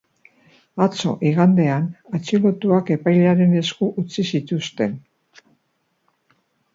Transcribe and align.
Atzo, 0.85 1.11
igandean, 1.31 1.83
atxilotuak 2.19 2.89
epailearen 2.95 3.53
esku 3.59 3.91
utzi 4.05 4.25
zituzten. 4.31 4.97